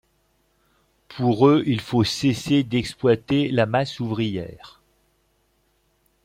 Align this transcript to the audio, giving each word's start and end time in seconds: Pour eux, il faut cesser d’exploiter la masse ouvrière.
Pour 1.09 1.47
eux, 1.47 1.61
il 1.67 1.79
faut 1.79 2.03
cesser 2.03 2.63
d’exploiter 2.63 3.49
la 3.49 3.67
masse 3.67 3.99
ouvrière. 3.99 4.81